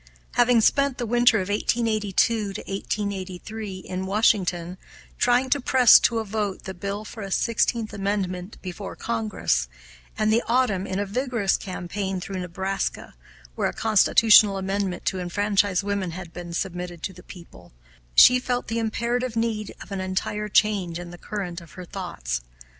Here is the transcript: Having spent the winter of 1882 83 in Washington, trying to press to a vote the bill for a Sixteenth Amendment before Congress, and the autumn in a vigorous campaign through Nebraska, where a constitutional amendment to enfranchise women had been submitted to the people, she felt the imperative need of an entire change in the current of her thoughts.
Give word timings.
Having 0.31 0.61
spent 0.61 0.97
the 0.97 1.05
winter 1.05 1.37
of 1.41 1.49
1882 1.49 2.55
83 2.65 3.77
in 3.77 4.07
Washington, 4.07 4.79
trying 5.19 5.47
to 5.51 5.61
press 5.61 5.99
to 5.99 6.17
a 6.17 6.23
vote 6.25 6.63
the 6.63 6.73
bill 6.73 7.05
for 7.05 7.21
a 7.21 7.29
Sixteenth 7.29 7.93
Amendment 7.93 8.59
before 8.63 8.95
Congress, 8.95 9.67
and 10.17 10.33
the 10.33 10.41
autumn 10.47 10.87
in 10.87 10.97
a 10.97 11.05
vigorous 11.05 11.55
campaign 11.55 12.19
through 12.19 12.39
Nebraska, 12.39 13.13
where 13.53 13.69
a 13.69 13.73
constitutional 13.73 14.57
amendment 14.57 15.05
to 15.05 15.19
enfranchise 15.19 15.83
women 15.83 16.09
had 16.09 16.33
been 16.33 16.51
submitted 16.51 17.03
to 17.03 17.13
the 17.13 17.21
people, 17.21 17.71
she 18.15 18.39
felt 18.39 18.69
the 18.69 18.79
imperative 18.79 19.35
need 19.35 19.71
of 19.81 19.91
an 19.91 20.01
entire 20.01 20.49
change 20.49 20.97
in 20.97 21.11
the 21.11 21.17
current 21.19 21.61
of 21.61 21.73
her 21.73 21.85
thoughts. 21.85 22.41